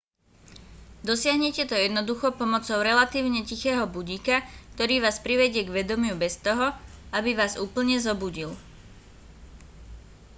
[1.07, 4.35] dosiahnete to jednoducho pomocou relatívne tichého budíka
[4.73, 6.67] ktorý vás privedie k vedomiu bez toho
[7.17, 8.51] aby vás úplne zobudil